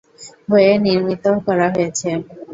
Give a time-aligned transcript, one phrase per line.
[0.49, 2.09] হয়ে নির্মিত করা হয়েছে।